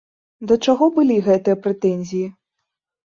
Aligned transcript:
Да 0.51 0.55
чаго 0.67 0.87
былі 0.95 1.17
гэтыя 1.27 1.61
прэтэнзіі? 1.67 2.27